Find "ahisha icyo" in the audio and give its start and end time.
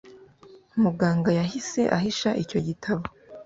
1.97-2.59